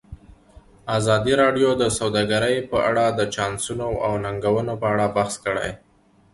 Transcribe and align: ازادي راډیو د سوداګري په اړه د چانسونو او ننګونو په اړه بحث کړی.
ازادي 0.97 1.33
راډیو 1.41 1.69
د 1.81 1.83
سوداګري 1.99 2.55
په 2.69 2.77
اړه 2.89 3.05
د 3.09 3.21
چانسونو 3.35 3.89
او 4.05 4.11
ننګونو 4.23 4.73
په 4.81 4.85
اړه 4.93 5.05
بحث 5.17 5.33
کړی. 5.45 5.69